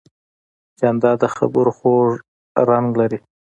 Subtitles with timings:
[0.79, 2.11] جانداد د خبرو خوږ
[2.69, 3.19] رنګ لري.